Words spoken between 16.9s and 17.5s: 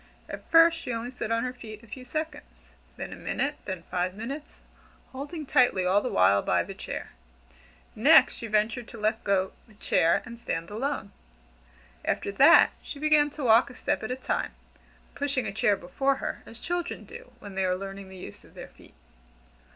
do